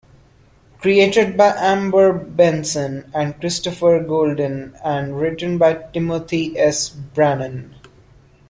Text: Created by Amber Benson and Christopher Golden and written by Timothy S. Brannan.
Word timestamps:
Created 0.79 1.37
by 1.37 1.53
Amber 1.55 2.11
Benson 2.11 3.11
and 3.13 3.39
Christopher 3.39 3.99
Golden 4.03 4.75
and 4.83 5.19
written 5.19 5.59
by 5.59 5.75
Timothy 5.93 6.57
S. 6.57 6.89
Brannan. 6.89 7.75